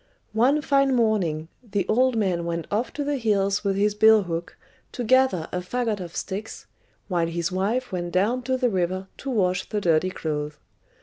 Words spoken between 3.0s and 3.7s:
the hills